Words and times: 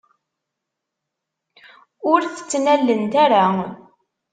Ur 2.11 2.21
t-ttnalent 2.25 3.11
ara. 3.25 3.45